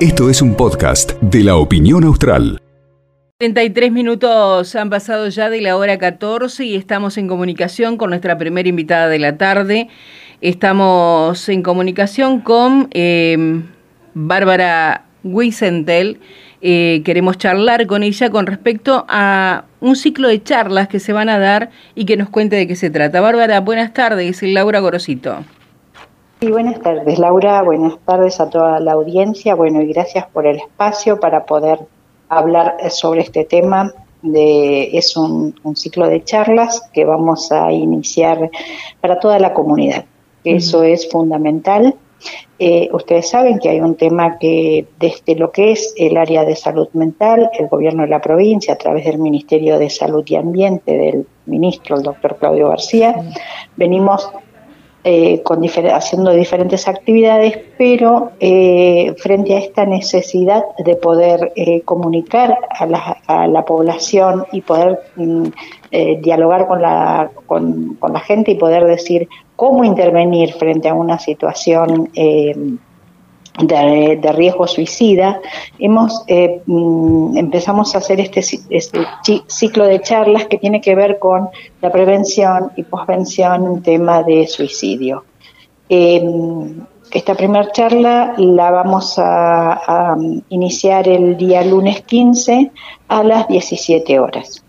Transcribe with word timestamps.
Esto 0.00 0.28
es 0.30 0.42
un 0.42 0.54
podcast 0.54 1.12
de 1.20 1.42
la 1.42 1.56
opinión 1.56 2.04
austral. 2.04 2.60
33 3.38 3.92
minutos 3.92 4.76
han 4.76 4.88
pasado 4.88 5.28
ya 5.28 5.50
de 5.50 5.60
la 5.60 5.76
hora 5.76 5.98
14 5.98 6.64
y 6.64 6.74
estamos 6.74 7.18
en 7.18 7.28
comunicación 7.28 7.96
con 7.96 8.10
nuestra 8.10 8.38
primera 8.38 8.68
invitada 8.68 9.08
de 9.08 9.18
la 9.18 9.36
tarde. 9.36 9.88
Estamos 10.40 11.48
en 11.48 11.62
comunicación 11.62 12.40
con 12.40 12.88
eh, 12.92 13.62
Bárbara 14.14 15.06
Wisentel. 15.22 16.20
Eh, 16.60 17.02
queremos 17.04 17.36
charlar 17.36 17.86
con 17.86 18.02
ella 18.02 18.30
con 18.30 18.46
respecto 18.46 19.04
a 19.08 19.64
un 19.80 19.96
ciclo 19.96 20.28
de 20.28 20.42
charlas 20.42 20.88
que 20.88 21.00
se 21.00 21.12
van 21.12 21.28
a 21.28 21.38
dar 21.38 21.70
y 21.94 22.04
que 22.06 22.16
nos 22.16 22.28
cuente 22.30 22.56
de 22.56 22.66
qué 22.66 22.76
se 22.76 22.90
trata. 22.90 23.20
Bárbara, 23.20 23.60
buenas 23.60 23.92
tardes. 23.92 24.42
Laura 24.42 24.80
Gorosito. 24.80 25.44
Sí, 26.46 26.52
buenas 26.52 26.80
tardes, 26.80 27.18
Laura. 27.18 27.60
Buenas 27.62 27.98
tardes 28.06 28.38
a 28.38 28.48
toda 28.48 28.78
la 28.78 28.92
audiencia. 28.92 29.56
Bueno, 29.56 29.82
y 29.82 29.92
gracias 29.92 30.26
por 30.26 30.46
el 30.46 30.58
espacio 30.58 31.18
para 31.18 31.44
poder 31.44 31.80
hablar 32.28 32.76
sobre 32.90 33.22
este 33.22 33.44
tema. 33.44 33.92
De, 34.22 34.96
es 34.96 35.16
un, 35.16 35.56
ciclo 35.74 36.06
de 36.06 36.22
charlas 36.22 36.88
que 36.92 37.04
vamos 37.04 37.50
a 37.50 37.72
iniciar 37.72 38.48
para 39.00 39.18
toda 39.18 39.40
la 39.40 39.52
comunidad. 39.54 40.04
Eso 40.44 40.84
es 40.84 41.10
fundamental. 41.10 41.96
Eh, 42.60 42.90
ustedes 42.92 43.28
saben 43.28 43.58
que 43.58 43.70
hay 43.70 43.80
un 43.80 43.96
tema 43.96 44.38
que 44.38 44.86
desde 45.00 45.34
lo 45.34 45.50
que 45.50 45.72
es 45.72 45.94
el 45.96 46.16
área 46.16 46.44
de 46.44 46.54
salud 46.54 46.88
mental, 46.92 47.50
el 47.58 47.66
gobierno 47.66 48.04
de 48.04 48.08
la 48.08 48.20
provincia, 48.20 48.74
a 48.74 48.78
través 48.78 49.04
del 49.04 49.18
Ministerio 49.18 49.80
de 49.80 49.90
Salud 49.90 50.24
y 50.28 50.36
Ambiente 50.36 50.96
del 50.96 51.26
ministro, 51.46 51.96
el 51.96 52.04
doctor 52.04 52.36
Claudio 52.36 52.68
García, 52.68 53.16
venimos 53.76 54.30
eh, 55.08 55.40
con 55.44 55.62
haciendo 55.62 56.32
diferentes 56.32 56.88
actividades, 56.88 57.56
pero 57.78 58.32
eh, 58.40 59.14
frente 59.18 59.54
a 59.54 59.58
esta 59.58 59.86
necesidad 59.86 60.64
de 60.84 60.96
poder 60.96 61.52
eh, 61.54 61.82
comunicar 61.82 62.58
a 62.68 63.46
la, 63.46 63.64
población 63.64 64.46
y 64.50 64.62
poder 64.62 64.98
mm, 65.14 65.44
dialogar 66.20 66.66
con 66.66 66.82
la, 66.82 67.30
con, 67.46 67.94
con, 68.00 68.14
la 68.14 68.18
gente 68.18 68.50
y 68.50 68.56
poder 68.56 68.84
decir 68.84 69.28
cómo 69.54 69.84
intervenir 69.84 70.54
frente 70.54 70.88
a 70.88 70.94
una 70.94 71.20
situación 71.20 72.10
de, 73.58 74.32
riesgo 74.32 74.66
suicida, 74.66 75.40
hemos 75.78 76.22
eh, 76.26 76.62
mm, 76.66 77.36
empezamos 77.36 77.94
a 77.94 77.98
hacer 77.98 78.20
este, 78.20 78.40
este, 78.70 79.06
ciclo 79.46 79.86
de 79.86 80.00
charlas 80.00 80.46
que 80.46 80.58
tiene 80.58 80.80
que 80.80 80.94
ver 80.94 81.18
con 81.18 81.48
la 81.80 81.90
prevención 81.90 82.72
y 82.76 82.82
posvención 82.82 83.64
en 83.66 83.82
tema 83.82 84.22
de 84.22 84.46
suicidio. 84.46 85.24
Em, 85.88 86.84
esta 87.12 87.34
primera 87.34 87.70
charla 87.72 88.34
la 88.36 88.70
vamos 88.70 89.14
a, 89.16 90.16
iniciar 90.48 91.08
el 91.08 91.36
día 91.36 91.64
lunes 91.64 92.02
15 92.02 92.72
a 93.08 93.22
las 93.22 93.48
17 93.48 94.18
horas. 94.18 94.64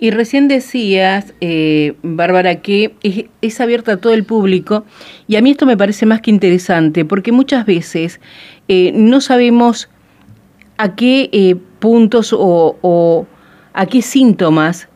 Y 0.00 0.10
recién 0.12 0.46
decías, 0.46 1.34
eh, 1.40 1.94
Bárbara, 2.02 2.60
que 2.60 2.94
es, 3.40 3.60
abierta 3.60 3.94
a 3.94 3.96
todo 3.96 4.12
el 4.12 4.24
público 4.24 4.84
y 5.26 5.34
a 5.34 5.42
mí 5.42 5.50
esto 5.50 5.66
me 5.66 5.76
parece 5.76 6.06
más 6.06 6.20
que 6.20 6.30
interesante 6.30 7.04
porque 7.04 7.32
muchas 7.32 7.66
veces 7.66 8.20
eh, 8.68 8.92
no 8.94 9.20
sabemos 9.20 9.90
a 10.76 10.94
qué 10.94 11.28
eh, 11.32 11.56
puntos 11.80 12.32
o, 12.36 13.26
a 13.72 13.86
qué 13.86 14.02
síntomas 14.02 14.88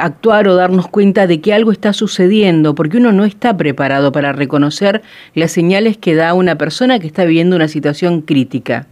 actuar 0.00 0.48
o 0.48 0.56
darnos 0.56 0.88
cuenta 0.88 1.28
de 1.28 1.40
que 1.40 1.54
algo 1.54 1.70
está 1.70 1.92
sucediendo, 1.92 2.74
porque 2.74 2.96
uno 2.96 3.12
no 3.12 3.24
está 3.24 3.56
preparado 3.56 4.10
para 4.10 4.32
reconocer 4.32 5.00
las 5.34 5.52
señales 5.52 5.96
que 5.96 6.16
da 6.16 6.34
una 6.34 6.56
persona 6.58 6.98
que 6.98 7.06
está 7.06 7.24
viviendo 7.24 7.54
una 7.54 7.68
situación 7.68 8.22
crítica. 8.22 8.88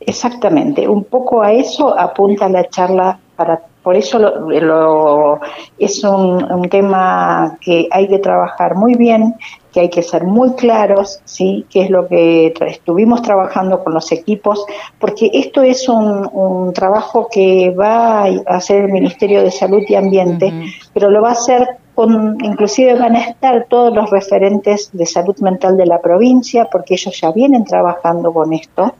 Exactamente, 0.00 0.88
un 0.88 1.04
poco 1.04 1.42
a 1.42 1.52
eso 1.52 1.98
apunta 1.98 2.48
la 2.48 2.66
charla 2.70 3.18
para 3.36 3.60
por 3.86 3.94
eso 3.94 4.18
lo, 4.18 5.38
es 5.78 6.02
un, 6.02 6.68
tema 6.68 7.56
que 7.60 7.86
hay 7.92 8.08
que 8.08 8.18
trabajar 8.18 8.74
muy 8.74 8.96
bien, 8.96 9.36
que 9.72 9.78
hay 9.78 9.90
que 9.90 10.02
ser 10.02 10.24
muy 10.24 10.54
claros, 10.54 11.20
¿sí? 11.24 11.64
que 11.70 11.82
es 11.82 11.90
lo 11.90 12.08
que 12.08 12.52
estuvimos 12.66 13.22
trabajando 13.22 13.84
con 13.84 13.94
los 13.94 14.10
equipos, 14.10 14.66
porque 14.98 15.30
esto 15.32 15.62
es 15.62 15.88
un, 15.88 16.72
trabajo 16.74 17.28
que 17.30 17.70
va 17.78 18.24
a 18.24 18.56
hacer 18.56 18.86
el 18.86 18.90
Ministerio 18.90 19.44
de 19.44 19.52
Salud 19.52 19.84
y 19.86 19.94
Ambiente, 19.94 20.52
pero 20.92 21.08
lo 21.08 21.22
va 21.22 21.28
a 21.28 21.32
hacer 21.34 21.78
inclusive 22.04 22.94
van 22.94 23.16
a 23.16 23.20
estar 23.20 23.66
todos 23.68 23.94
los 23.94 24.10
referentes 24.10 24.90
de 24.92 25.06
salud 25.06 25.36
mental 25.40 25.76
de 25.76 25.86
la 25.86 26.00
provincia, 26.00 26.68
porque 26.70 26.94
ellos 26.94 27.18
ya 27.18 27.32
vienen 27.32 27.64
trabajando 27.64 28.32
con 28.32 28.52
esto. 28.52 28.94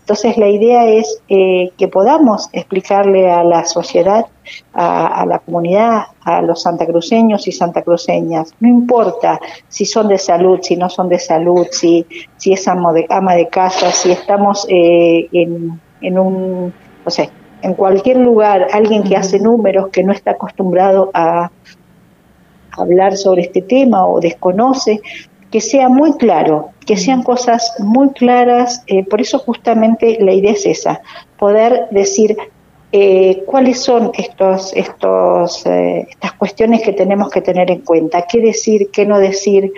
Entonces 0.00 0.38
la 0.38 0.48
idea 0.48 0.86
es 0.86 1.20
eh, 1.28 1.70
que 1.76 1.88
podamos 1.88 2.48
explicarle 2.52 3.30
a 3.30 3.44
la 3.44 3.66
sociedad, 3.66 4.26
a, 4.72 5.26
la 5.26 5.40
comunidad, 5.40 6.04
a 6.22 6.40
los 6.40 6.62
santacruceños 6.62 7.46
y 7.46 7.52
santacruceñas, 7.52 8.54
no 8.60 8.68
importa 8.68 9.38
si 9.68 9.84
son 9.84 10.08
de 10.08 10.16
salud, 10.16 10.60
si 10.62 10.76
no 10.76 10.88
son 10.88 11.10
de 11.10 11.18
salud, 11.18 11.66
si, 11.70 12.06
si 12.38 12.54
es 12.54 12.66
ama 12.66 12.94
de, 12.94 13.06
ama 13.10 13.34
de 13.34 13.48
casa, 13.48 13.90
si 13.90 14.10
estamos 14.10 14.66
eh, 14.70 15.28
en, 15.32 15.78
en 16.00 16.18
un, 16.18 16.72
no 17.04 17.10
sé, 17.10 17.28
en 17.60 17.74
cualquier 17.74 18.18
lugar, 18.18 18.68
alguien 18.72 19.02
que 19.02 19.16
hace 19.16 19.38
números, 19.38 19.88
que 19.88 20.02
no 20.04 20.12
está 20.12 20.30
acostumbrado 20.32 21.10
a, 21.12 21.50
hablar 22.78 23.16
sobre 23.16 23.42
este 23.42 23.62
tema 23.62 24.06
o 24.06 24.20
desconoce, 24.20 25.00
que 25.50 25.60
sea 25.60 25.88
muy 25.88 26.12
claro, 26.14 26.70
que 26.86 26.96
sean 26.96 27.22
cosas 27.22 27.74
muy 27.78 28.10
claras. 28.10 28.82
Eh, 28.86 29.04
por 29.04 29.20
eso 29.20 29.38
justamente 29.38 30.18
la 30.20 30.32
idea 30.32 30.52
es 30.52 30.66
esa, 30.66 31.00
poder 31.38 31.88
decir 31.90 32.36
eh, 32.90 33.42
cuáles 33.46 33.80
son 33.80 34.10
estos, 34.14 34.72
estos, 34.74 35.66
eh, 35.66 36.06
estas 36.08 36.32
cuestiones 36.32 36.82
que 36.82 36.94
tenemos 36.94 37.30
que 37.30 37.42
tener 37.42 37.70
en 37.70 37.80
cuenta, 37.80 38.22
qué 38.22 38.40
decir, 38.40 38.90
qué 38.90 39.04
no 39.04 39.18
decir, 39.18 39.72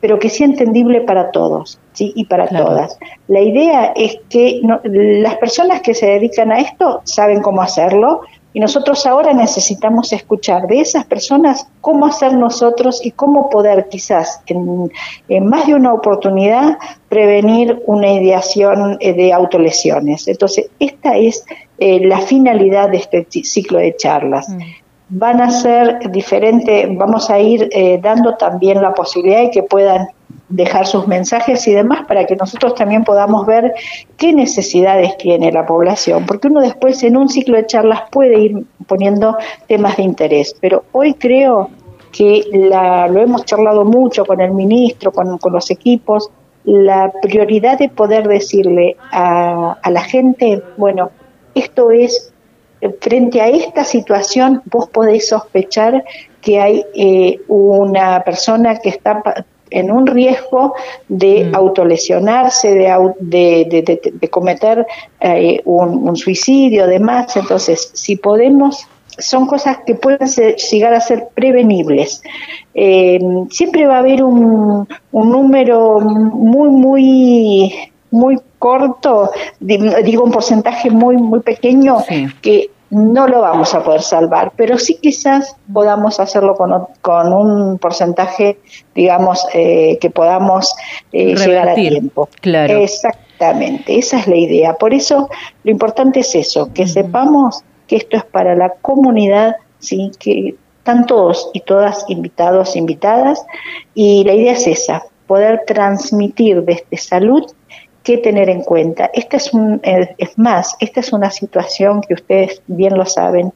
pero 0.00 0.18
que 0.18 0.28
sea 0.28 0.46
entendible 0.46 1.00
para 1.00 1.30
todos 1.32 1.80
¿sí? 1.92 2.12
y 2.14 2.26
para 2.26 2.46
todas. 2.46 2.98
La 3.26 3.40
idea 3.40 3.92
es 3.96 4.18
que 4.28 4.60
las 4.84 5.36
personas 5.38 5.80
que 5.80 5.94
se 5.94 6.06
dedican 6.06 6.52
a 6.52 6.60
esto 6.60 7.00
saben 7.04 7.42
cómo 7.42 7.62
hacerlo, 7.62 8.20
y 8.52 8.60
nosotros 8.60 9.06
ahora 9.06 9.32
necesitamos 9.32 10.12
escuchar 10.12 10.66
de 10.66 10.80
esas 10.80 11.04
personas 11.04 11.68
cómo 11.80 12.06
hacer 12.06 12.34
nosotros 12.34 13.00
y 13.04 13.12
cómo 13.12 13.48
poder 13.48 13.88
quizás 13.88 14.42
en, 14.46 14.90
más 15.46 15.66
de 15.66 15.74
una 15.74 15.92
oportunidad 15.92 16.78
prevenir 17.08 17.80
una 17.86 18.12
ideación 18.12 18.96
eh, 19.00 19.12
de 19.12 19.32
autolesiones. 19.32 20.26
Entonces, 20.26 20.68
esta 20.80 21.16
es 21.16 21.44
eh, 21.78 22.00
la 22.04 22.20
finalidad 22.20 22.90
de 22.90 22.98
este 22.98 23.26
ciclo 23.44 23.78
de 23.78 23.94
charlas. 23.96 24.48
Mm. 24.48 24.60
Van 25.10 25.40
a 25.40 25.50
ser 25.50 26.10
diferentes, 26.10 26.88
vamos 26.96 27.30
a 27.30 27.38
ir 27.38 27.68
eh, 27.72 27.98
dando 28.02 28.36
también 28.36 28.80
la 28.82 28.94
posibilidad 28.94 29.40
de 29.40 29.50
que 29.50 29.62
puedan 29.62 30.08
dejar 30.50 30.86
sus 30.86 31.06
mensajes 31.06 31.66
y 31.68 31.72
demás 31.72 32.04
para 32.06 32.26
que 32.26 32.36
nosotros 32.36 32.74
también 32.74 33.04
podamos 33.04 33.46
ver 33.46 33.72
qué 34.16 34.32
necesidades 34.32 35.16
tiene 35.16 35.52
la 35.52 35.64
población, 35.64 36.26
porque 36.26 36.48
uno 36.48 36.60
después 36.60 37.02
en 37.04 37.16
un 37.16 37.28
ciclo 37.28 37.56
de 37.56 37.66
charlas 37.66 38.02
puede 38.10 38.38
ir 38.38 38.64
poniendo 38.86 39.36
temas 39.68 39.96
de 39.96 40.02
interés, 40.02 40.54
pero 40.60 40.84
hoy 40.92 41.14
creo 41.14 41.70
que 42.12 42.44
la, 42.52 43.06
lo 43.06 43.20
hemos 43.20 43.44
charlado 43.44 43.84
mucho 43.84 44.24
con 44.24 44.40
el 44.40 44.50
ministro, 44.50 45.12
con, 45.12 45.38
los 45.52 45.70
equipos, 45.70 46.28
la 46.64 47.12
prioridad 47.22 47.78
de 47.78 47.88
poder 47.88 48.26
decirle 48.26 48.96
a, 49.12 49.78
la 49.88 50.02
gente, 50.02 50.62
bueno, 50.76 51.10
esto 51.54 51.92
es, 51.92 52.32
frente 53.00 53.40
a 53.40 53.48
esta 53.48 53.84
situación, 53.84 54.62
vos 54.64 54.88
podés 54.88 55.28
sospechar 55.28 56.02
que 56.40 56.60
hay 56.60 56.84
eh, 56.94 57.40
una 57.46 58.24
persona 58.24 58.76
que 58.78 58.88
está 58.88 59.22
en 59.70 59.90
un 59.90 60.06
riesgo 60.06 60.74
de 61.08 61.44
mm. 61.44 61.54
autolesionarse, 61.54 62.74
de, 62.74 64.00
de, 64.20 64.28
cometer 64.28 64.86
eh, 65.20 65.60
un, 65.64 66.16
suicidio, 66.16 66.86
demás. 66.86 67.36
Entonces, 67.36 67.90
si 67.94 68.16
podemos, 68.16 68.86
son 69.18 69.46
cosas 69.46 69.78
que 69.86 69.94
pueden 69.94 70.28
llegar 70.28 70.94
a 70.94 71.00
ser 71.00 71.28
prevenibles. 71.34 72.22
Eh, 72.74 73.18
siempre 73.50 73.86
va 73.86 73.96
a 73.96 73.98
haber 74.00 74.22
un, 74.22 74.88
un 75.12 75.30
número 75.30 76.00
muy, 76.00 76.70
muy, 76.70 77.90
muy 78.10 78.38
corto, 78.58 79.30
digo 79.60 80.24
un 80.24 80.30
porcentaje 80.30 80.90
muy, 80.90 81.16
muy 81.16 81.40
pequeño 81.40 81.98
que 82.42 82.70
no 82.90 83.28
lo 83.28 83.40
vamos 83.40 83.74
a 83.74 83.84
poder 83.84 84.02
salvar, 84.02 84.52
pero 84.56 84.78
sí 84.78 84.98
quizás 85.00 85.56
podamos 85.72 86.18
hacerlo 86.18 86.54
con, 86.56 86.86
con 87.00 87.32
un 87.32 87.78
porcentaje, 87.78 88.58
digamos, 88.94 89.46
eh, 89.54 89.96
que 90.00 90.10
podamos 90.10 90.74
eh, 91.12 91.36
llegar 91.36 91.68
a 91.68 91.74
tiempo. 91.74 92.28
Claro. 92.40 92.78
Exactamente, 92.78 93.96
esa 93.98 94.18
es 94.18 94.26
la 94.26 94.36
idea. 94.36 94.74
Por 94.74 94.92
eso 94.92 95.28
lo 95.62 95.70
importante 95.70 96.20
es 96.20 96.34
eso, 96.34 96.72
que 96.72 96.86
sepamos 96.86 97.62
que 97.86 97.96
esto 97.96 98.16
es 98.16 98.24
para 98.24 98.56
la 98.56 98.70
comunidad, 98.70 99.56
sí, 99.78 100.10
que 100.18 100.56
están 100.78 101.06
todos 101.06 101.50
y 101.52 101.60
todas 101.60 102.04
invitados, 102.08 102.74
invitadas, 102.74 103.44
y 103.94 104.24
la 104.24 104.34
idea 104.34 104.52
es 104.52 104.66
esa, 104.66 105.04
poder 105.28 105.62
transmitir 105.64 106.64
desde 106.64 106.96
salud 106.96 107.44
qué 108.10 108.18
tener 108.18 108.50
en 108.50 108.62
cuenta. 108.62 109.08
Esta 109.14 109.36
es, 109.36 109.54
un, 109.54 109.80
eh, 109.84 110.16
es 110.18 110.36
más, 110.36 110.74
esta 110.80 110.98
es 110.98 111.12
una 111.12 111.30
situación 111.30 112.00
que 112.00 112.14
ustedes 112.14 112.60
bien 112.66 112.98
lo 112.98 113.06
saben, 113.06 113.52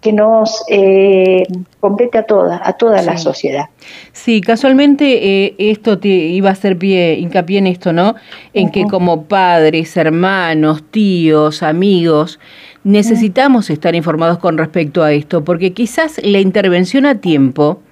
que 0.00 0.14
nos 0.14 0.64
eh, 0.70 1.42
compete 1.78 2.16
a 2.16 2.22
toda, 2.22 2.58
a 2.64 2.72
toda 2.72 3.02
la 3.02 3.18
sociedad. 3.18 3.66
Sí, 4.12 4.40
casualmente 4.40 5.44
eh, 5.44 5.54
esto 5.58 5.98
te 5.98 6.08
iba 6.08 6.48
a 6.48 6.52
hacer 6.52 6.78
pie, 6.78 7.18
hincapié 7.18 7.58
en 7.58 7.66
esto, 7.66 7.92
¿no? 7.92 8.14
En 8.54 8.70
que 8.70 8.84
como 8.84 9.24
padres, 9.24 9.94
hermanos, 9.98 10.82
tíos, 10.90 11.62
amigos, 11.62 12.40
necesitamos 12.84 13.68
estar 13.68 13.94
informados 13.94 14.38
con 14.38 14.56
respecto 14.56 15.02
a 15.02 15.12
esto, 15.12 15.44
porque 15.44 15.74
quizás 15.74 16.18
la 16.24 16.38
intervención 16.38 17.04
a 17.04 17.20
tiempo 17.20 17.82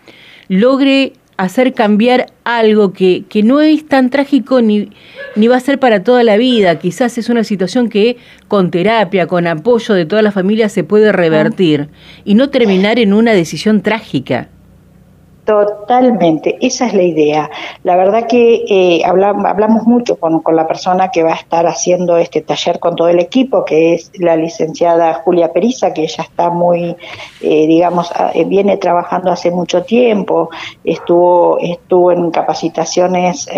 logre 0.49 1.13
hacer 1.37 1.75
cambiar 1.75 2.27
algo 2.45 2.93
que, 2.93 3.25
que, 3.29 3.43
no 3.43 3.61
es 3.61 3.87
tan 3.87 4.11
trágico 4.11 4.63
ni, 4.63 4.91
ni 5.35 5.49
va 5.49 5.57
a 5.57 5.61
ser 5.61 5.79
para 5.79 6.03
toda 6.03 6.23
la 6.23 6.37
vida. 6.37 6.79
Quizás 6.79 7.19
es 7.19 7.29
una 7.29 7.45
situación 7.45 7.89
que 7.89 8.17
con 8.49 8.71
terapia, 8.71 9.27
con 9.27 9.47
apoyo 9.47 9.95
de 9.95 10.07
toda 10.07 10.23
la 10.23 10.33
familia 10.33 10.69
se 10.69 10.85
puede 10.85 11.13
revertir 11.13 11.89
y 12.25 12.35
no 12.35 12.51
terminar 12.51 12.99
en 12.99 13.13
una 13.13 13.33
decisión 13.33 13.83
trágica. 13.83 14.49
Totalmente, 15.47 16.59
esa 16.61 16.87
es 16.87 16.95
la 16.95 17.05
idea. 17.05 17.49
La 17.85 17.95
verdad 17.95 18.27
que 18.27 18.65
eh, 18.69 19.03
hablamos, 19.05 19.87
mucho 19.87 20.19
con, 20.19 20.43
la 20.53 20.67
persona 20.67 21.13
que 21.13 21.23
va 21.23 21.35
a 21.35 21.37
estar 21.37 21.69
haciendo 21.69 22.17
este 22.17 22.41
taller 22.41 22.81
con 22.81 22.97
todo 22.97 23.07
el 23.07 23.21
equipo, 23.21 23.65
que 23.65 23.95
es 23.95 24.11
la 24.19 24.35
licenciada 24.35 25.15
Julia 25.25 25.53
Periza, 25.53 25.95
que 25.95 26.03
ella 26.03 26.25
está 26.25 26.51
muy, 26.51 26.97
eh, 27.41 27.67
digamos, 27.69 28.11
eh, 28.35 28.45
viene 28.45 28.77
trabajando 28.79 29.31
hace 29.31 29.53
mucho 29.53 29.85
tiempo, 29.85 30.51
estuvo, 30.83 31.59
estuvo 31.61 32.11
en 32.11 32.33
capacitaciones 32.33 33.49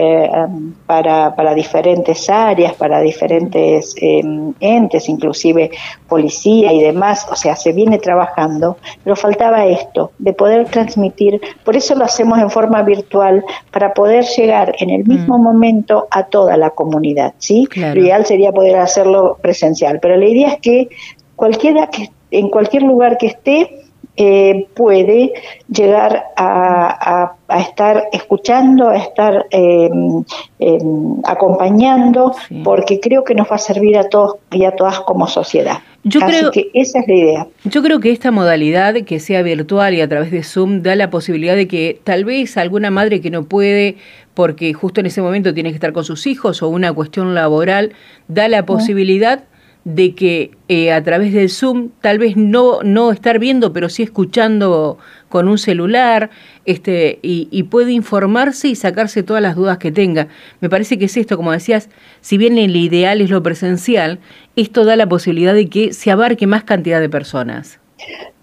para, 0.84 1.34
para 1.34 1.54
diferentes 1.54 2.28
áreas, 2.28 2.74
para 2.74 3.00
diferentes 3.00 3.94
entes, 3.98 5.08
inclusive 5.08 5.70
policía 6.06 6.70
y 6.70 6.82
demás, 6.82 7.26
o 7.30 7.34
sea, 7.34 7.56
se 7.56 7.72
viene 7.72 7.96
trabajando, 7.96 8.76
pero 9.02 9.16
faltaba 9.16 9.64
esto, 9.64 10.12
de 10.18 10.34
poder 10.34 10.66
transmitir, 10.68 11.40
por 11.64 11.77
eso 11.78 11.94
lo 11.94 12.04
hacemos 12.04 12.38
en 12.38 12.50
forma 12.50 12.82
virtual 12.82 13.44
para 13.70 13.94
poder 13.94 14.24
llegar 14.24 14.74
en 14.78 14.90
el 14.90 15.04
mismo 15.04 15.38
mm. 15.38 15.42
momento 15.42 16.06
a 16.10 16.24
toda 16.24 16.56
la 16.56 16.70
comunidad, 16.70 17.34
¿sí? 17.38 17.68
Lo 17.74 18.00
ideal 18.00 18.26
sería 18.26 18.52
poder 18.52 18.76
hacerlo 18.76 19.38
presencial, 19.40 19.98
pero 20.00 20.16
la 20.16 20.26
idea 20.26 20.48
es 20.48 20.60
que 20.60 20.88
cualquiera 21.36 21.88
que 21.88 22.10
en 22.30 22.50
cualquier 22.50 22.82
lugar 22.82 23.16
que 23.16 23.28
esté 23.28 23.88
eh, 24.20 24.66
puede 24.74 25.32
llegar 25.68 26.24
a, 26.36 27.36
estar 27.60 28.08
escuchando, 28.12 28.88
a 28.88 28.96
estar 28.96 29.46
em, 29.50 30.24
em, 30.58 31.20
acompañando, 31.24 32.32
porque 32.64 32.98
creo 32.98 33.22
que 33.22 33.36
nos 33.36 33.48
va 33.48 33.54
a 33.54 33.58
servir 33.60 33.96
a 33.96 34.08
todos 34.08 34.38
y 34.50 34.64
a 34.64 34.72
todas 34.72 34.98
como 35.00 35.28
sociedad. 35.28 35.78
Yo 36.08 36.20
Así 36.22 36.38
creo, 36.38 36.50
que 36.50 36.70
esa 36.74 37.00
es 37.00 37.08
la 37.08 37.14
idea. 37.14 37.46
Yo 37.64 37.82
creo 37.82 38.00
que 38.00 38.10
esta 38.10 38.30
modalidad, 38.30 38.94
que 39.04 39.20
sea 39.20 39.42
virtual 39.42 39.94
y 39.94 40.00
a 40.00 40.08
través 40.08 40.30
de 40.30 40.42
Zoom, 40.42 40.82
da 40.82 40.96
la 40.96 41.10
posibilidad 41.10 41.54
de 41.54 41.68
que 41.68 42.00
tal 42.02 42.24
vez 42.24 42.56
alguna 42.56 42.90
madre 42.90 43.20
que 43.20 43.30
no 43.30 43.44
puede, 43.44 43.96
porque 44.34 44.72
justo 44.72 45.00
en 45.00 45.06
ese 45.06 45.20
momento 45.20 45.52
tiene 45.52 45.70
que 45.70 45.74
estar 45.74 45.92
con 45.92 46.04
sus 46.04 46.26
hijos 46.26 46.62
o 46.62 46.68
una 46.68 46.92
cuestión 46.92 47.34
laboral, 47.34 47.92
da 48.28 48.48
la 48.48 48.64
posibilidad 48.64 49.44
de 49.84 50.14
que 50.14 50.50
eh, 50.68 50.92
a 50.92 51.02
través 51.02 51.32
del 51.32 51.48
Zoom, 51.48 51.90
tal 52.00 52.18
vez 52.18 52.36
no, 52.36 52.82
no 52.82 53.10
estar 53.10 53.38
viendo, 53.38 53.72
pero 53.72 53.88
sí 53.88 54.02
escuchando 54.02 54.98
con 55.28 55.48
un 55.48 55.58
celular, 55.58 56.30
este, 56.64 57.18
y, 57.22 57.48
y, 57.50 57.64
puede 57.64 57.92
informarse 57.92 58.68
y 58.68 58.74
sacarse 58.74 59.22
todas 59.22 59.42
las 59.42 59.56
dudas 59.56 59.78
que 59.78 59.90
tenga. 59.90 60.28
Me 60.60 60.68
parece 60.68 60.98
que 60.98 61.06
es 61.06 61.16
esto, 61.16 61.36
como 61.36 61.52
decías, 61.52 61.88
si 62.20 62.38
bien 62.38 62.58
el 62.58 62.76
ideal 62.76 63.20
es 63.20 63.30
lo 63.30 63.42
presencial, 63.42 64.18
esto 64.56 64.84
da 64.84 64.96
la 64.96 65.08
posibilidad 65.08 65.54
de 65.54 65.68
que 65.68 65.92
se 65.92 66.10
abarque 66.10 66.46
más 66.46 66.64
cantidad 66.64 67.00
de 67.00 67.08
personas. 67.08 67.80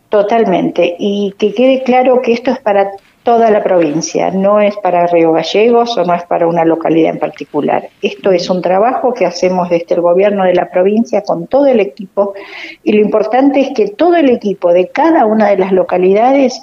Totalmente, 0.09 0.95
y 0.97 1.33
que 1.37 1.53
quede 1.53 1.83
claro 1.83 2.21
que 2.21 2.33
esto 2.33 2.51
es 2.51 2.59
para 2.59 2.89
toda 3.25 3.49
la 3.49 3.63
provincia, 3.63 4.29
no 4.29 4.61
es 4.61 4.77
para 4.77 5.07
Río 5.07 5.31
Gallegos 5.31 5.97
o 5.97 6.05
no 6.05 6.13
es 6.13 6.23
para 6.25 6.45
una 6.47 6.63
localidad 6.63 7.09
en 7.09 7.19
particular. 7.19 7.89
Esto 8.03 8.31
es 8.31 8.51
un 8.51 8.61
trabajo 8.61 9.15
que 9.15 9.25
hacemos 9.25 9.67
desde 9.67 9.95
el 9.95 10.01
gobierno 10.01 10.45
de 10.45 10.53
la 10.53 10.69
provincia 10.69 11.23
con 11.23 11.47
todo 11.47 11.65
el 11.65 11.79
equipo 11.79 12.35
y 12.83 12.93
lo 12.93 13.01
importante 13.01 13.61
es 13.61 13.71
que 13.75 13.87
todo 13.87 14.15
el 14.15 14.29
equipo 14.29 14.71
de 14.71 14.89
cada 14.89 15.25
una 15.25 15.49
de 15.49 15.57
las 15.57 15.71
localidades 15.71 16.61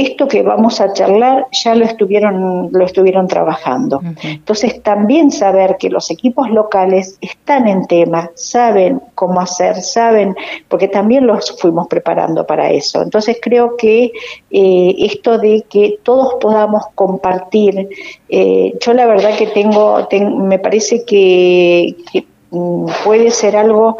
esto 0.00 0.26
que 0.26 0.42
vamos 0.42 0.80
a 0.80 0.92
charlar 0.94 1.46
ya 1.52 1.74
lo 1.74 1.84
estuvieron, 1.84 2.70
lo 2.72 2.84
estuvieron 2.86 3.28
trabajando. 3.28 4.00
Entonces 4.22 4.82
también 4.82 5.30
saber 5.30 5.76
que 5.78 5.90
los 5.90 6.10
equipos 6.10 6.48
locales 6.50 7.18
están 7.20 7.68
en 7.68 7.86
tema, 7.86 8.30
saben 8.34 9.02
cómo 9.14 9.40
hacer, 9.40 9.82
saben, 9.82 10.34
porque 10.68 10.88
también 10.88 11.26
los 11.26 11.54
fuimos 11.60 11.86
preparando 11.86 12.46
para 12.46 12.70
eso. 12.70 13.02
Entonces 13.02 13.38
creo 13.42 13.76
que 13.76 14.12
eh, 14.50 14.94
esto 14.98 15.38
de 15.38 15.66
que 15.68 15.98
todos 16.02 16.34
podamos 16.40 16.84
compartir, 16.94 17.88
eh, 18.28 18.72
yo 18.80 18.94
la 18.94 19.06
verdad 19.06 19.36
que 19.36 19.48
tengo, 19.48 20.08
me 20.38 20.58
parece 20.58 21.04
que, 21.04 21.94
que 22.10 22.24
mm, 22.50 22.86
puede 23.04 23.30
ser 23.30 23.56
algo 23.56 23.98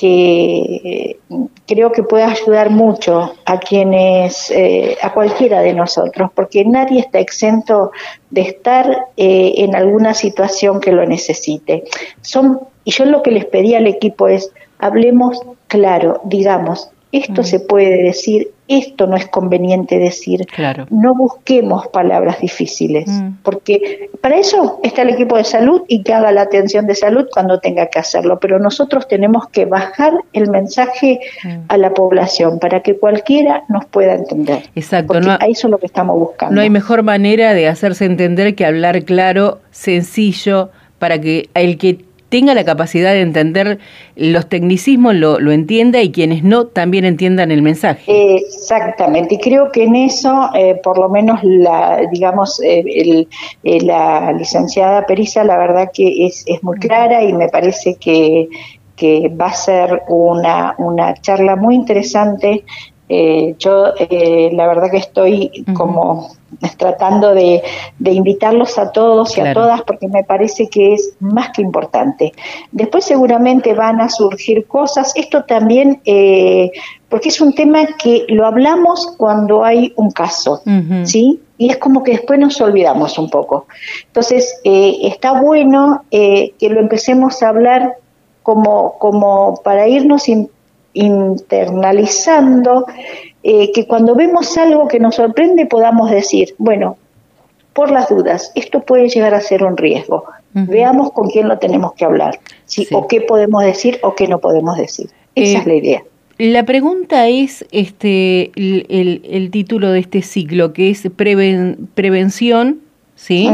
que 0.00 1.18
creo 1.66 1.92
que 1.92 2.02
puede 2.02 2.24
ayudar 2.24 2.70
mucho 2.70 3.34
a 3.44 3.58
quienes, 3.58 4.50
eh, 4.50 4.96
a 5.02 5.12
cualquiera 5.12 5.60
de 5.60 5.74
nosotros, 5.74 6.30
porque 6.34 6.64
nadie 6.64 7.00
está 7.00 7.18
exento 7.18 7.92
de 8.30 8.40
estar 8.40 9.08
eh, 9.18 9.52
en 9.56 9.76
alguna 9.76 10.14
situación 10.14 10.80
que 10.80 10.92
lo 10.92 11.04
necesite. 11.04 11.84
Son, 12.22 12.60
y 12.84 12.92
yo 12.92 13.04
lo 13.04 13.22
que 13.22 13.30
les 13.30 13.44
pedí 13.44 13.74
al 13.74 13.86
equipo 13.86 14.26
es, 14.26 14.50
hablemos 14.78 15.42
claro, 15.66 16.22
digamos, 16.24 16.90
esto 17.12 17.42
mm. 17.42 17.44
se 17.44 17.60
puede 17.60 18.02
decir, 18.02 18.50
esto 18.68 19.06
no 19.06 19.16
es 19.16 19.26
conveniente 19.26 19.98
decir. 19.98 20.46
Claro. 20.46 20.86
No 20.90 21.14
busquemos 21.14 21.88
palabras 21.88 22.40
difíciles, 22.40 23.08
mm. 23.08 23.38
porque 23.42 24.10
para 24.20 24.38
eso 24.38 24.78
está 24.84 25.02
el 25.02 25.10
equipo 25.10 25.36
de 25.36 25.44
salud 25.44 25.82
y 25.88 26.02
que 26.02 26.14
haga 26.14 26.30
la 26.30 26.42
atención 26.42 26.86
de 26.86 26.94
salud 26.94 27.26
cuando 27.32 27.58
tenga 27.58 27.86
que 27.86 27.98
hacerlo, 27.98 28.38
pero 28.40 28.60
nosotros 28.60 29.08
tenemos 29.08 29.48
que 29.48 29.64
bajar 29.64 30.12
el 30.32 30.50
mensaje 30.50 31.20
mm. 31.42 31.48
a 31.68 31.76
la 31.78 31.92
población 31.94 32.58
para 32.60 32.80
que 32.80 32.96
cualquiera 32.96 33.64
nos 33.68 33.86
pueda 33.86 34.14
entender. 34.14 34.62
Exacto, 34.76 35.14
porque 35.14 35.30
eso 35.48 35.66
es 35.66 35.70
lo 35.70 35.78
que 35.78 35.86
estamos 35.86 36.16
buscando. 36.18 36.54
No 36.54 36.60
hay 36.60 36.70
mejor 36.70 37.02
manera 37.02 37.54
de 37.54 37.66
hacerse 37.66 38.04
entender 38.04 38.54
que 38.54 38.64
hablar 38.64 39.04
claro, 39.04 39.58
sencillo, 39.72 40.70
para 41.00 41.20
que 41.20 41.48
el 41.54 41.78
que 41.78 42.04
tenga 42.30 42.54
la 42.54 42.64
capacidad 42.64 43.12
de 43.12 43.20
entender 43.20 43.78
los 44.16 44.48
tecnicismos, 44.48 45.14
lo, 45.14 45.38
lo 45.38 45.52
entienda 45.52 46.00
y 46.00 46.10
quienes 46.10 46.42
no 46.42 46.66
también 46.66 47.04
entiendan 47.04 47.50
el 47.50 47.60
mensaje. 47.60 48.36
Exactamente, 48.36 49.34
y 49.34 49.38
creo 49.38 49.70
que 49.70 49.84
en 49.84 49.96
eso, 49.96 50.48
eh, 50.54 50.80
por 50.82 50.98
lo 50.98 51.08
menos, 51.10 51.40
la, 51.42 52.00
digamos, 52.10 52.62
eh, 52.62 53.26
eh, 53.64 53.80
la 53.82 54.32
licenciada 54.32 55.04
Perisa, 55.06 55.44
la 55.44 55.58
verdad 55.58 55.90
que 55.92 56.26
es, 56.26 56.44
es 56.46 56.62
muy 56.62 56.78
clara 56.78 57.22
y 57.22 57.32
me 57.32 57.48
parece 57.48 57.96
que, 57.96 58.48
que 58.96 59.28
va 59.28 59.46
a 59.46 59.54
ser 59.54 60.02
una, 60.08 60.74
una 60.78 61.14
charla 61.14 61.56
muy 61.56 61.74
interesante 61.74 62.64
eh, 63.12 63.56
yo 63.58 63.92
eh, 63.98 64.50
la 64.52 64.68
verdad 64.68 64.88
que 64.88 64.98
estoy 64.98 65.64
como 65.74 66.30
tratando 66.76 67.34
de, 67.34 67.60
invitarlos 68.04 68.78
a 68.78 68.92
todos 68.92 69.36
y 69.36 69.40
a 69.40 69.52
todas 69.52 69.82
porque 69.82 70.06
me 70.06 70.22
parece 70.22 70.68
que 70.68 70.94
es 70.94 71.14
más 71.18 71.50
que 71.50 71.60
importante. 71.60 72.32
Después 72.70 73.04
seguramente 73.04 73.74
van 73.74 74.00
a 74.00 74.10
surgir 74.10 74.64
cosas, 74.66 75.12
esto 75.16 75.42
también, 75.42 76.00
eh, 76.04 76.70
porque 77.08 77.30
es 77.30 77.40
un 77.40 77.52
tema 77.52 77.80
que 78.00 78.26
lo 78.28 78.46
hablamos 78.46 79.12
cuando 79.16 79.64
hay 79.64 79.92
un 79.96 80.12
caso, 80.12 80.62
¿sí? 81.02 81.40
Y 81.58 81.70
es 81.70 81.78
como 81.78 82.04
que 82.04 82.12
después 82.12 82.38
nos 82.38 82.60
olvidamos 82.60 83.18
un 83.18 83.28
poco. 83.28 83.66
Entonces, 84.06 84.60
está 84.62 85.40
bueno 85.40 86.04
que 86.10 86.54
lo 86.60 86.78
empecemos 86.78 87.42
a 87.42 87.48
hablar 87.48 87.94
como, 88.44 88.98
como 88.98 89.60
para 89.64 89.88
irnos 89.88 90.28
internalizando, 90.92 92.86
eh, 93.42 93.72
que 93.72 93.86
cuando 93.86 94.14
vemos 94.14 94.56
algo 94.58 94.88
que 94.88 95.00
nos 95.00 95.16
sorprende 95.16 95.66
podamos 95.66 96.10
decir, 96.10 96.54
bueno, 96.58 96.96
por 97.72 97.90
las 97.90 98.08
dudas, 98.08 98.52
esto 98.54 98.80
puede 98.80 99.08
llegar 99.08 99.34
a 99.34 99.40
ser 99.40 99.64
un 99.64 99.76
riesgo. 99.76 100.24
Veamos 100.52 101.12
con 101.12 101.30
quién 101.30 101.46
lo 101.46 101.58
tenemos 101.58 101.92
que 101.92 102.04
hablar, 102.04 102.40
¿sí? 102.66 102.86
o 102.90 103.06
qué 103.06 103.20
podemos 103.20 103.62
decir 103.62 104.00
o 104.02 104.16
qué 104.16 104.26
no 104.26 104.40
podemos 104.40 104.76
decir. 104.76 105.08
Esa 105.36 105.58
es 105.60 105.66
la 105.66 105.74
idea. 105.74 106.02
La 106.38 106.64
pregunta 106.64 107.28
es 107.28 107.64
este 107.70 108.50
el, 108.56 109.50
título 109.52 109.92
de 109.92 110.00
este 110.00 110.22
ciclo, 110.22 110.72
que 110.72 110.90
es 110.90 111.08
prevención, 111.94 112.80
¿sí? 113.14 113.48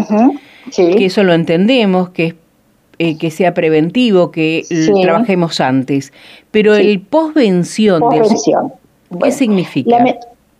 ¿sí? 0.71 0.95
Que 0.95 1.05
eso 1.05 1.23
lo 1.23 1.35
entendemos, 1.35 2.11
que 2.11 2.27
es 2.27 2.35
eh, 2.99 3.19
que 3.19 3.31
sea 3.31 3.55
preventivo, 3.55 4.31
que 4.31 4.65
trabajemos 5.03 5.61
antes. 5.61 6.13
Pero 6.51 6.75
el 6.75 7.01
posvención, 7.01 8.03
¿qué 9.23 9.33
significa? 9.33 10.05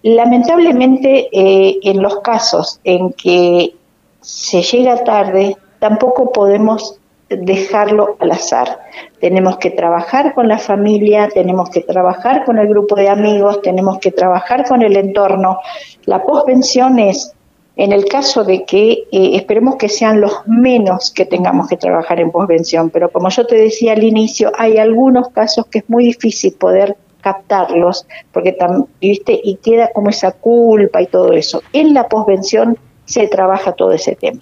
lamentablemente, 0.03 1.29
eh, 1.33 1.79
en 1.83 2.01
los 2.01 2.21
casos 2.21 2.81
en 2.85 3.13
que 3.13 3.75
se 4.21 4.63
llega 4.63 5.03
tarde, 5.03 5.57
tampoco 5.81 6.31
podemos 6.31 7.01
dejarlo 7.29 8.17
al 8.21 8.31
azar. 8.31 8.79
Tenemos 9.21 9.59
que 9.59 9.71
trabajar 9.71 10.35
con 10.35 10.49
la 10.49 10.59
familia, 10.59 11.29
tenemos 11.29 11.71
que 11.71 11.81
trabajar 11.81 12.45
con 12.45 12.59
el 12.59 12.69
grupo 12.69 12.95
de 12.95 13.09
amigos, 13.09 13.63
tenemos 13.63 13.99
que 13.99 14.13
trabajar 14.13 14.65
con 14.69 14.83
el 14.83 14.97
entorno. 14.97 15.59
La 16.05 16.23
posvención 16.23 16.99
es, 16.99 17.35
en 17.77 17.93
el 17.93 18.07
caso 18.07 18.43
de 18.43 18.65
que 18.65 19.07
eh, 19.13 19.37
esperemos 19.37 19.77
que 19.77 19.91
sean 19.91 20.21
los 20.21 20.33
menos 20.47 21.11
que 21.11 21.27
tengamos 21.27 21.69
que 21.69 21.77
trabajar 21.77 22.19
en 22.21 22.31
posvención, 22.31 22.89
pero 22.89 23.11
como 23.11 23.29
yo 23.29 23.47
te 23.47 23.57
decía 23.57 23.93
al 23.93 24.03
inicio, 24.03 24.51
hay 24.57 24.79
algunos 24.79 25.29
casos 25.29 25.67
que 25.67 25.81
es 25.81 25.91
muy 25.91 26.05
difícil 26.05 26.55
poder 26.55 26.97
captarlos, 27.21 28.07
porque 28.33 28.57
¿viste? 29.01 29.39
y 29.43 29.57
queda 29.57 29.91
como 29.93 30.11
esa 30.11 30.33
culpa 30.33 31.03
y 31.03 31.07
todo 31.07 31.33
eso. 31.33 31.63
En 31.73 31.93
la 31.93 32.09
posvención 32.09 32.79
se 33.05 33.27
trabaja 33.29 33.73
todo 33.73 33.93
ese 33.93 34.17
tema. 34.17 34.41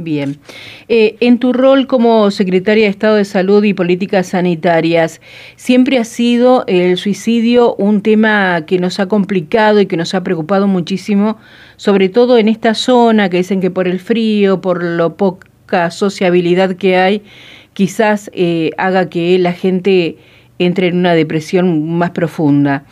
Bien. 0.00 0.38
Eh, 0.86 1.16
en 1.18 1.40
tu 1.40 1.52
rol 1.52 1.88
como 1.88 2.30
secretaria 2.30 2.84
de 2.84 2.90
Estado 2.90 3.16
de 3.16 3.24
Salud 3.24 3.64
y 3.64 3.74
Políticas 3.74 4.28
Sanitarias, 4.28 5.20
¿siempre 5.56 5.98
ha 5.98 6.04
sido 6.04 6.62
el 6.68 6.96
suicidio 6.96 7.74
un 7.74 8.00
tema 8.00 8.64
que 8.64 8.78
nos 8.78 9.00
ha 9.00 9.06
complicado 9.06 9.80
y 9.80 9.86
que 9.86 9.96
nos 9.96 10.14
ha 10.14 10.22
preocupado 10.22 10.68
muchísimo, 10.68 11.36
sobre 11.76 12.08
todo 12.08 12.38
en 12.38 12.46
esta 12.46 12.74
zona 12.74 13.28
que 13.28 13.38
dicen 13.38 13.60
que 13.60 13.72
por 13.72 13.88
el 13.88 13.98
frío, 13.98 14.60
por 14.60 14.84
lo 14.84 15.16
poca 15.16 15.90
sociabilidad 15.90 16.76
que 16.76 16.96
hay, 16.96 17.24
quizás 17.72 18.30
eh, 18.34 18.70
haga 18.78 19.08
que 19.08 19.36
la 19.40 19.52
gente 19.52 20.16
entre 20.60 20.86
en 20.86 20.98
una 20.98 21.14
depresión 21.14 21.90
más 21.98 22.10
profunda? 22.10 22.84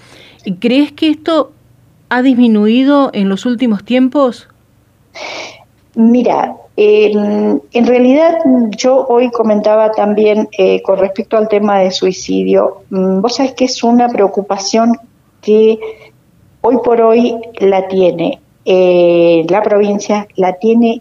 ¿Crees 0.59 0.91
que 0.91 1.11
esto 1.11 1.53
ha 2.09 2.23
disminuido 2.23 3.11
en 3.15 3.29
los 3.29 3.47
últimos 3.47 3.85
tiempos? 3.85 4.49
Mira, 5.95 6.57
en 6.77 7.87
realidad, 7.87 8.39
yo 8.77 9.07
hoy 9.09 9.31
comentaba 9.31 9.93
también 9.93 10.49
eh, 10.59 10.83
con 10.83 10.99
respecto 10.99 11.39
al 11.39 11.49
tema 11.49 11.81
de 11.81 11.91
suicidio, 11.91 12.83
mm, 12.91 13.21
vos 13.21 13.37
sabés 13.37 13.55
que 13.55 13.65
es 13.65 13.83
una 13.83 14.09
preocupación 14.09 14.93
que 15.41 15.79
hoy 16.61 16.77
por 16.85 17.01
hoy 17.01 17.37
la 17.61 17.89
tiene 17.89 18.41
eh, 18.67 19.47
la 19.49 19.63
provincia, 19.63 20.27
la 20.37 20.55
tiene 20.55 21.01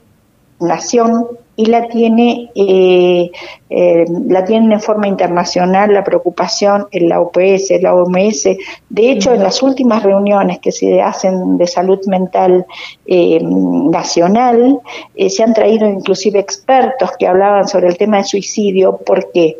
nación, 0.59 1.27
y 1.55 1.65
la 1.67 1.87
tiene 1.87 2.51
eh, 2.55 3.31
eh, 3.69 4.05
la 4.27 4.43
tienen 4.43 4.71
en 4.71 4.81
forma 4.81 5.07
internacional 5.07 5.93
la 5.93 6.03
preocupación 6.03 6.87
en 6.91 7.09
la 7.09 7.21
OPS, 7.21 7.81
la 7.81 7.95
OMS. 7.95 8.43
De 8.89 9.11
hecho, 9.11 9.33
en 9.33 9.43
las 9.43 9.63
últimas 9.63 10.03
reuniones 10.03 10.59
que 10.59 10.71
se 10.71 11.01
hacen 11.01 11.57
de 11.57 11.67
salud 11.67 11.99
mental 12.07 12.65
eh, 13.05 13.39
nacional, 13.41 14.79
se 15.15 15.43
han 15.43 15.53
traído 15.53 15.87
inclusive 15.87 16.39
expertos 16.39 17.11
que 17.17 17.27
hablaban 17.27 17.67
sobre 17.67 17.87
el 17.87 17.97
tema 17.97 18.17
de 18.17 18.25
suicidio. 18.25 18.97
¿Por 18.97 19.31
qué? 19.31 19.57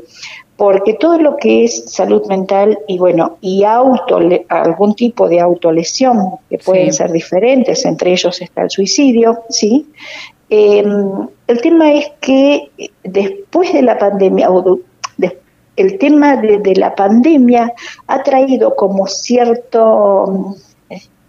Porque 0.57 0.93
todo 0.93 1.17
lo 1.17 1.35
que 1.35 1.65
es 1.65 1.91
salud 1.91 2.25
mental 2.27 2.79
y 2.87 2.97
bueno, 2.97 3.37
y 3.41 3.65
auto, 3.65 4.19
algún 4.47 4.95
tipo 4.95 5.27
de 5.27 5.41
autolesión 5.41 6.35
que 6.49 6.57
pueden 6.57 6.93
ser 6.93 7.11
diferentes, 7.11 7.83
entre 7.85 8.13
ellos 8.13 8.41
está 8.41 8.61
el 8.61 8.69
suicidio, 8.69 9.39
¿sí? 9.49 9.87
Em, 10.49 11.27
el 11.47 11.61
tema 11.61 11.91
es 11.93 12.11
que 12.21 12.71
después 13.03 13.73
de 13.73 13.81
la 13.81 13.97
pandemia, 13.97 14.49
el 15.75 15.97
tema 15.97 16.37
de, 16.37 16.75
la 16.75 16.95
pandemia 16.95 17.73
ha 18.07 18.23
traído 18.23 18.75
como 18.75 19.07
cierto 19.07 20.55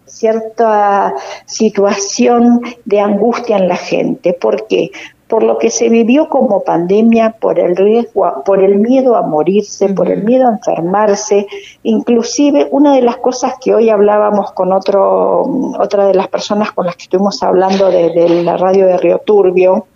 cierta 0.04 1.14
situación 1.46 2.62
de 2.85 3.00
angustia 3.00 3.56
en 3.56 3.68
la 3.68 3.76
gente. 3.76 4.32
¿Por 4.32 4.66
qué? 4.68 4.90
Por 5.28 5.42
lo 5.42 5.59
que 5.59 5.71
se 5.71 5.88
vivió 5.88 6.28
como 6.28 6.62
pandemia, 6.62 7.37
por 7.40 7.59
el 7.59 7.75
riesgo, 7.76 8.45
por 8.45 8.62
el 8.62 8.76
miedo 8.76 9.16
a 9.16 9.23
morirse, 9.23 9.88
por 9.88 10.09
el 10.09 10.23
miedo 10.23 10.47
a 10.47 10.52
enfermarse, 10.52 11.49
inclusive 11.83 12.68
una 12.71 12.95
de 12.95 13.02
las 13.02 13.16
cosas 13.16 13.54
que 13.61 13.75
hoy 13.75 13.90
hablábamos 13.90 14.52
con 14.52 14.73
otro, 14.73 15.42
otra 15.78 16.06
de 16.06 16.14
las 16.14 16.28
personas 16.28 16.71
con 16.73 16.87
las 16.87 16.95
que 16.95 17.04
estuvimos 17.04 17.42
hablando 17.42 17.90
de, 17.90 18.06
la 18.45 18.56
radio 18.56 18.87
de 18.87 18.99
Río 18.99 19.18
Turbio, 19.18 19.87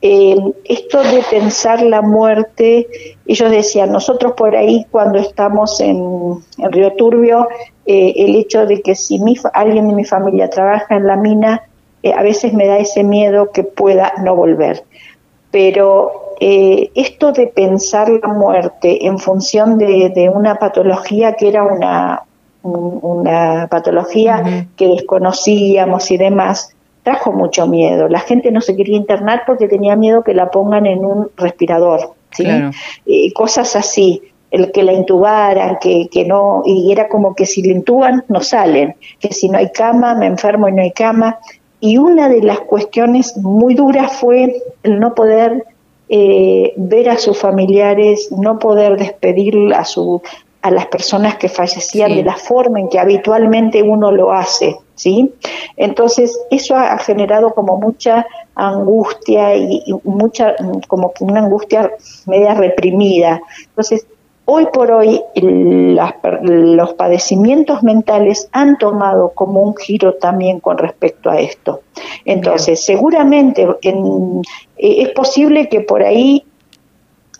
eh, 0.00 0.36
esto 0.64 1.02
de 1.02 1.24
pensar 1.28 1.82
la 1.82 2.02
muerte, 2.02 2.86
ellos 3.26 3.50
decían, 3.50 3.90
nosotros 3.90 4.34
por 4.36 4.54
ahí 4.54 4.86
cuando 4.92 5.18
estamos 5.18 5.80
en, 5.80 6.38
Río 6.56 6.92
Turbio, 6.94 7.48
eh, 7.84 8.12
el 8.16 8.36
hecho 8.36 8.64
de 8.64 8.80
que 8.80 8.94
si 8.94 9.18
mi, 9.18 9.34
alguien 9.54 9.88
de 9.88 9.94
mi 9.94 10.04
familia 10.04 10.48
trabaja 10.48 10.94
en 10.94 11.06
la 11.06 11.16
mina, 11.16 11.67
eh, 12.02 12.12
a 12.12 12.22
veces 12.22 12.52
me 12.52 12.66
da 12.66 12.78
ese 12.78 13.04
miedo 13.04 13.50
que 13.52 13.64
pueda 13.64 14.12
no 14.22 14.36
volver. 14.36 14.84
Pero 15.50 16.34
eh, 16.40 16.90
esto 16.94 17.32
de 17.32 17.46
pensar 17.46 18.08
la 18.10 18.28
muerte 18.28 19.06
en 19.06 19.18
función 19.18 19.78
de, 19.78 20.30
una 20.32 20.56
patología 20.56 21.34
que 21.34 21.48
era 21.48 21.64
una, 21.64 22.22
una 22.62 23.66
patología 23.68 24.66
que 24.76 24.88
desconocíamos 24.88 26.10
y 26.10 26.16
demás, 26.16 26.74
trajo 27.02 27.32
mucho 27.32 27.66
miedo. 27.66 28.08
La 28.08 28.20
gente 28.20 28.50
no 28.50 28.60
se 28.60 28.76
quería 28.76 28.96
internar 28.96 29.42
porque 29.46 29.66
tenía 29.66 29.96
miedo 29.96 30.22
que 30.22 30.34
la 30.34 30.50
pongan 30.50 30.86
en 30.86 31.04
un 31.04 31.30
respirador, 31.36 32.12
¿sí? 32.30 32.46
Eh, 33.06 33.32
cosas 33.32 33.74
así 33.76 34.22
el 34.50 34.72
que 34.72 34.82
la 34.82 34.92
intubaran, 34.92 35.78
que, 35.80 36.08
que 36.10 36.24
no, 36.24 36.62
y 36.64 36.90
era 36.90 37.08
como 37.08 37.34
que 37.34 37.46
si 37.46 37.62
la 37.62 37.72
intuban 37.72 38.24
no 38.28 38.40
salen, 38.40 38.96
que 39.20 39.32
si 39.32 39.48
no 39.48 39.58
hay 39.58 39.70
cama, 39.70 40.14
me 40.14 40.26
enfermo 40.26 40.68
y 40.68 40.72
no 40.72 40.82
hay 40.82 40.92
cama, 40.92 41.38
y 41.80 41.96
una 41.98 42.28
de 42.28 42.42
las 42.42 42.60
cuestiones 42.60 43.36
muy 43.36 43.74
duras 43.74 44.16
fue 44.16 44.62
el 44.82 44.98
no 44.98 45.14
poder 45.14 45.64
eh, 46.08 46.72
ver 46.76 47.10
a 47.10 47.18
sus 47.18 47.38
familiares, 47.38 48.32
no 48.32 48.58
poder 48.58 48.96
despedir 48.96 49.74
a, 49.74 49.84
su, 49.84 50.22
a 50.62 50.70
las 50.70 50.86
personas 50.86 51.36
que 51.36 51.48
fallecían 51.48 52.14
de 52.14 52.24
la 52.24 52.36
forma 52.36 52.80
en 52.80 52.88
que 52.88 52.98
habitualmente 52.98 53.82
uno 53.82 54.10
lo 54.10 54.32
hace. 54.32 54.76
¿sí? 54.94 55.32
Entonces, 55.76 56.38
eso 56.50 56.74
ha, 56.74 56.98
generado 56.98 57.54
como 57.54 57.76
mucha 57.76 58.26
angustia 58.54 59.54
y, 59.54 59.82
y 59.86 59.94
mucha, 60.02 60.56
como 60.88 61.12
una 61.20 61.40
angustia 61.40 61.92
media 62.26 62.54
reprimida. 62.54 63.40
Entonces, 63.66 64.06
Hoy 64.50 64.66
por 64.72 64.90
hoy 64.90 65.22
los 65.42 66.94
padecimientos 66.94 67.82
mentales 67.82 68.48
han 68.52 68.78
tomado 68.78 69.32
como 69.34 69.60
un 69.60 69.76
giro 69.76 70.14
también 70.14 70.58
con 70.60 70.78
respecto 70.78 71.28
a 71.28 71.38
esto. 71.38 71.82
Entonces, 72.24 72.82
seguramente 72.82 73.68
eh, 73.82 73.92
es 74.78 75.10
posible 75.10 75.68
que 75.68 75.82
por 75.82 76.02
ahí 76.02 76.46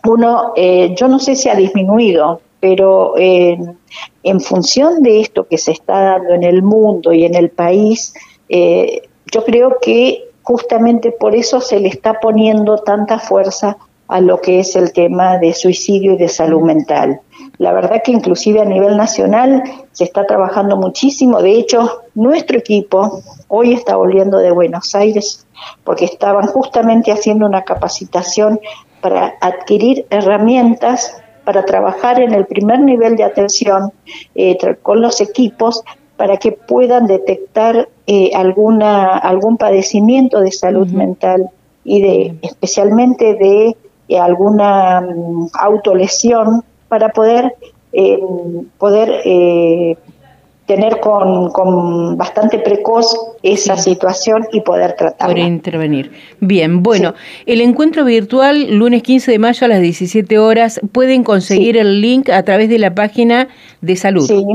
uno, 0.07 0.53
eh, 0.55 0.93
yo 0.95 1.07
no 1.07 1.17
sé 1.17 1.35
si 1.35 1.49
ha 1.49 1.55
disminuido, 1.55 2.41
pero 2.59 3.15
en 3.17 4.39
función 4.39 5.01
de 5.01 5.21
esto 5.21 5.47
que 5.47 5.57
se 5.57 5.71
está 5.71 6.03
dando 6.03 6.35
en 6.35 6.43
el 6.43 6.61
mundo 6.61 7.11
y 7.11 7.25
en 7.25 7.33
el 7.33 7.49
país, 7.49 8.13
eh, 8.49 9.01
yo 9.31 9.43
creo 9.45 9.77
que 9.81 10.29
justamente 10.43 11.11
por 11.11 11.35
eso 11.35 11.59
se 11.59 11.79
le 11.79 11.87
está 11.87 12.19
poniendo 12.19 12.77
tanta 12.77 13.17
fuerza 13.17 13.77
a 14.09 14.19
lo 14.19 14.41
que 14.41 14.59
es 14.59 14.75
el 14.75 14.91
tema 14.91 15.37
de 15.37 15.53
suicidio 15.53 16.13
y 16.13 16.17
de 16.17 16.27
salud 16.27 16.61
mental. 16.61 17.21
La 17.59 17.71
verdad 17.71 18.01
que 18.03 18.11
inclusive 18.11 18.59
a 18.59 18.65
nivel 18.65 18.97
nacional 18.97 19.63
se 19.91 20.03
está 20.03 20.25
trabajando 20.25 20.77
muchísimo. 20.77 21.41
De 21.41 21.51
hecho, 21.51 22.01
nuestro 22.15 22.57
equipo 22.57 23.21
hoy 23.47 23.73
está 23.73 23.95
volviendo 23.95 24.39
de 24.39 24.51
Buenos 24.51 24.95
Aires 24.95 25.45
porque 25.83 26.05
estaban 26.05 26.47
justamente 26.47 27.11
haciendo 27.11 27.45
una 27.45 27.63
capacitación 27.63 28.59
para 29.01 29.35
adquirir 29.41 30.05
herramientas 30.09 31.15
para 31.45 31.65
trabajar 31.65 32.19
en 32.19 32.33
el 32.33 32.45
primer 32.45 32.79
nivel 32.79 33.15
de 33.15 33.23
atención 33.23 33.91
eh, 34.35 34.57
con 34.81 35.01
los 35.01 35.19
equipos 35.21 35.83
para 36.15 36.37
que 36.37 36.51
puedan 36.51 37.07
detectar 37.07 37.89
eh, 38.07 38.31
alguna 38.35 39.17
algún 39.17 39.57
padecimiento 39.57 40.41
de 40.41 40.51
salud 40.51 40.87
mental 40.89 41.49
y 41.83 42.01
de 42.01 42.35
especialmente 42.41 43.35
de 43.35 43.75
alguna 44.17 45.01
mm, 45.01 45.49
autolesión 45.53 46.63
para 46.87 47.09
poder, 47.09 47.55
eh, 47.93 48.19
poder 48.77 49.21
eh, 49.25 49.97
tener 50.69 50.99
con, 50.99 51.49
con, 51.49 52.15
bastante 52.15 52.59
precoz 52.59 53.17
esa 53.41 53.75
situación 53.75 54.47
y 54.51 54.61
poder 54.61 54.93
tratarla. 54.93 55.33
Poder 55.33 55.47
intervenir. 55.47 56.11
Bien, 56.41 56.83
bueno, 56.83 57.15
el 57.47 57.61
encuentro 57.61 58.05
virtual 58.05 58.75
lunes 58.75 59.01
15 59.01 59.31
de 59.31 59.39
mayo 59.39 59.65
a 59.65 59.67
las 59.67 59.81
17 59.81 60.37
horas, 60.37 60.79
pueden 60.91 61.23
conseguir 61.23 61.75
el 61.75 62.01
link 62.01 62.29
a 62.29 62.43
través 62.43 62.69
de 62.69 62.77
la 62.77 62.93
página 62.93 63.47
de 63.81 63.95
salud. 63.95 64.27
Sí, 64.27 64.45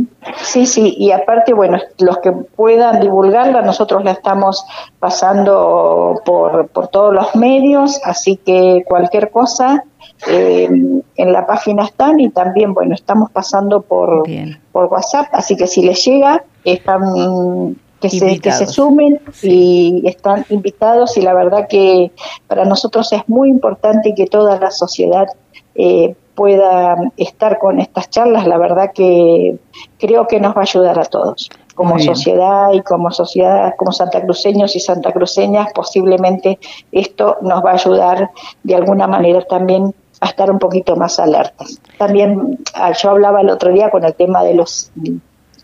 sí, 0.41 0.67
sí, 0.67 0.95
y 0.97 1.11
aparte, 1.11 1.53
bueno, 1.53 1.81
los 1.99 2.19
que 2.19 2.31
puedan 2.31 3.01
divulgarla, 3.01 3.63
nosotros 3.63 4.05
la 4.05 4.13
estamos 4.13 4.65
pasando 5.01 6.23
por, 6.25 6.69
por 6.69 6.87
todos 6.87 7.13
los 7.13 7.35
medios, 7.35 8.01
así 8.05 8.37
que 8.37 8.85
cualquier 8.87 9.33
cosa 9.33 9.83
eh, 10.27 10.69
en 11.17 11.33
la 11.33 11.47
página 11.47 11.85
están 11.85 12.21
y 12.21 12.31
también, 12.31 12.75
bueno, 12.75 12.95
estamos 12.95 13.31
pasando 13.31 13.83
por, 13.83 14.25
por 14.73 14.87
WhatsApp, 14.87 15.29
así 15.33 15.57
que 15.57 15.67
si 15.67 15.83
les 15.83 16.05
llega, 16.05 16.45
están 16.65 17.77
que 18.01 18.11
se, 18.11 18.39
que 18.39 18.53
se 18.53 18.67
sumen 18.67 19.21
y 19.43 20.03
están 20.07 20.45
invitados 20.51 21.17
y 21.17 21.23
la 21.23 21.33
verdad 21.33 21.67
que 21.69 22.13
para 22.47 22.65
nosotros 22.65 23.13
es 23.13 23.27
muy 23.29 23.49
importante 23.49 24.15
que 24.15 24.27
toda 24.27 24.59
la 24.59 24.71
sociedad 24.71 25.27
eh, 25.75 26.15
pueda 26.35 26.97
estar 27.17 27.59
con 27.59 27.81
estas 27.81 28.11
charlas, 28.11 28.47
la 28.47 28.59
verdad 28.59 28.91
que 28.95 29.57
creo 29.99 30.27
que 30.27 30.41
nos 30.41 30.55
va 30.55 30.61
a 30.61 30.63
ayudar 30.63 30.99
a 30.99 31.05
todos. 31.05 31.51
Como 31.75 31.99
sociedad 31.99 32.73
y 32.73 32.83
como 32.83 33.11
sociedad, 33.11 33.75
como 33.77 33.93
santacruceños 33.93 34.77
y 34.77 34.81
santacruceñas, 34.81 35.73
posiblemente 35.75 36.59
esto 36.93 37.37
nos 37.43 37.65
va 37.65 37.73
a 37.73 37.75
ayudar 37.75 38.31
de 38.63 38.75
alguna 38.77 39.07
manera 39.07 39.43
también 39.43 39.95
a 40.21 40.27
estar 40.27 40.51
un 40.51 40.59
poquito 40.59 40.97
más 40.97 41.19
alertas. 41.19 41.81
También 41.99 42.59
ah, 42.75 42.93
yo 42.93 43.11
hablaba 43.11 43.41
el 43.41 43.51
otro 43.51 43.73
día 43.73 43.91
con 43.91 44.05
el 44.05 44.15
tema 44.15 44.45
de 44.45 44.55
los 44.55 44.91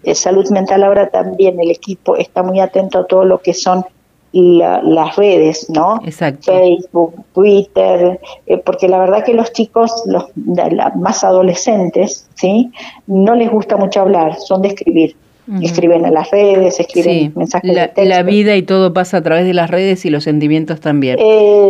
de 0.02 0.14
salud 0.14 0.48
mental, 0.50 0.82
ahora 0.82 1.10
también 1.10 1.60
el 1.60 1.70
equipo 1.70 2.16
está 2.16 2.42
muy 2.42 2.60
atento 2.60 3.00
a 3.00 3.06
todo 3.06 3.24
lo 3.24 3.38
que 3.38 3.52
son 3.52 3.84
las 4.32 5.16
redes, 5.16 5.68
¿no? 5.70 6.00
Exacto. 6.04 6.52
Facebook, 6.52 7.24
Twitter, 7.34 8.20
eh, 8.46 8.58
porque 8.58 8.88
la 8.88 8.98
verdad 8.98 9.24
que 9.24 9.34
los 9.34 9.52
chicos, 9.52 10.04
los 10.06 10.26
más 10.94 11.24
adolescentes, 11.24 12.28
¿sí? 12.34 12.70
No 13.06 13.34
les 13.34 13.50
gusta 13.50 13.76
mucho 13.76 14.00
hablar, 14.00 14.36
son 14.36 14.62
de 14.62 14.68
escribir. 14.68 15.16
Escriben 15.62 16.04
en 16.04 16.14
las 16.14 16.30
redes, 16.30 16.78
escriben 16.78 17.32
mensajes 17.34 17.74
la, 17.74 17.90
La 17.96 18.22
vida 18.22 18.56
y 18.56 18.62
todo 18.62 18.92
pasa 18.92 19.16
a 19.16 19.22
través 19.22 19.44
de 19.44 19.54
las 19.54 19.70
redes 19.70 20.04
y 20.04 20.10
los 20.10 20.24
sentimientos 20.24 20.80
también. 20.80 21.18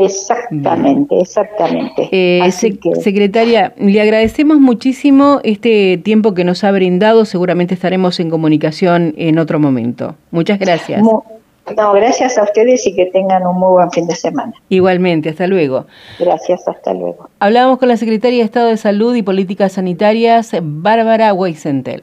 exactamente, 0.05 1.21
exactamente. 1.21 2.09
Eh, 2.13 2.51
secretaria, 2.51 3.73
le 3.79 4.01
agradecemos 4.01 4.59
muchísimo 4.59 5.41
este 5.45 5.99
tiempo 5.99 6.35
que 6.35 6.45
nos 6.45 6.65
ha 6.65 6.73
brindado. 6.73 7.25
Seguramente 7.25 7.75
estaremos 7.75 8.21
en 8.21 8.31
comunicación 8.31 9.15
en 9.17 9.39
otro 9.39 9.59
momento. 9.59 10.15
Muchas 10.31 10.59
gracias. 10.59 11.03
No, 11.03 11.93
gracias 11.93 12.37
a 12.39 12.43
ustedes 12.43 12.87
y 12.87 12.95
que 12.95 13.07
tengan 13.07 13.47
un 13.47 13.59
muy 13.59 13.71
buen 13.71 13.91
fin 13.91 14.07
de 14.07 14.15
semana. 14.15 14.53
Igualmente, 14.69 15.31
hasta 15.31 15.47
luego. 15.47 15.87
Gracias, 16.19 16.67
hasta 16.67 16.93
luego. 16.95 17.29
Hablábamos 17.39 17.79
con 17.79 17.89
la 17.89 17.97
Secretaria 17.97 18.39
de 18.39 18.45
Estado 18.45 18.69
de 18.69 18.77
Salud 18.77 19.15
y 19.15 19.23
Políticas 19.23 19.73
Sanitarias, 19.73 20.55
Bárbara 20.61 21.33
Weisentel. 21.33 22.03